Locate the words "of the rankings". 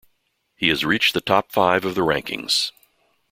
1.85-2.71